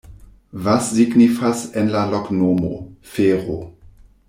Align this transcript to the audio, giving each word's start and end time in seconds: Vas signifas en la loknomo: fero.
Vas 0.67 0.87
signifas 0.99 1.61
en 1.83 1.93
la 1.97 2.03
loknomo: 2.15 2.73
fero. 3.13 3.61